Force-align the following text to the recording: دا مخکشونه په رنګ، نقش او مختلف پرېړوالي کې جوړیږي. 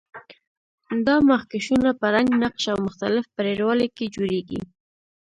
دا 1.07 1.15
مخکشونه 1.31 1.89
په 1.99 2.05
رنګ، 2.15 2.29
نقش 2.43 2.63
او 2.73 2.77
مختلف 2.87 3.25
پرېړوالي 3.35 3.87
کې 3.97 4.05
جوړیږي. 4.15 4.61